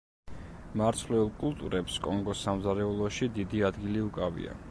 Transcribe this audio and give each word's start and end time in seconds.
მარცვლეულ 0.81 1.29
კულტურებს 1.43 1.99
კონგოს 2.07 2.41
სამზარეულოში 2.47 3.31
დიდი 3.39 3.65
ადგილი 3.71 4.05
უკავია. 4.11 4.59